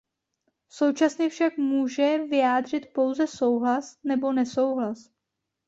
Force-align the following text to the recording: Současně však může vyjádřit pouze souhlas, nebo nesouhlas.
Současně 0.69 1.29
však 1.29 1.57
může 1.57 2.17
vyjádřit 2.29 2.93
pouze 2.93 3.27
souhlas, 3.27 3.97
nebo 4.03 4.33
nesouhlas. 4.33 5.09